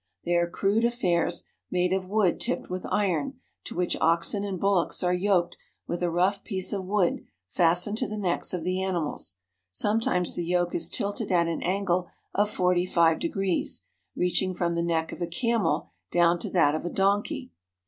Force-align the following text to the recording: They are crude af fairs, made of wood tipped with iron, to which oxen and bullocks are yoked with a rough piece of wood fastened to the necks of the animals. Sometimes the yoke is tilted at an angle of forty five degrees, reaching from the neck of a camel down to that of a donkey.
They 0.25 0.33
are 0.33 0.49
crude 0.49 0.83
af 0.83 0.95
fairs, 0.95 1.43
made 1.69 1.93
of 1.93 2.07
wood 2.09 2.39
tipped 2.39 2.71
with 2.71 2.87
iron, 2.89 3.35
to 3.65 3.75
which 3.75 3.95
oxen 4.01 4.43
and 4.43 4.59
bullocks 4.59 5.03
are 5.03 5.13
yoked 5.13 5.57
with 5.85 6.01
a 6.01 6.09
rough 6.09 6.43
piece 6.43 6.73
of 6.73 6.85
wood 6.85 7.23
fastened 7.47 7.99
to 7.99 8.07
the 8.07 8.17
necks 8.17 8.51
of 8.51 8.63
the 8.63 8.81
animals. 8.81 9.37
Sometimes 9.69 10.33
the 10.33 10.43
yoke 10.43 10.73
is 10.73 10.89
tilted 10.89 11.31
at 11.31 11.47
an 11.47 11.61
angle 11.61 12.07
of 12.33 12.49
forty 12.49 12.87
five 12.87 13.19
degrees, 13.19 13.83
reaching 14.15 14.55
from 14.55 14.73
the 14.73 14.81
neck 14.81 15.11
of 15.11 15.21
a 15.21 15.27
camel 15.27 15.91
down 16.09 16.39
to 16.39 16.49
that 16.49 16.73
of 16.73 16.83
a 16.83 16.89
donkey. 16.89 17.51